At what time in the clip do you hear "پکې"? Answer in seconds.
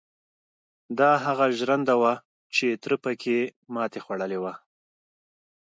3.03-3.37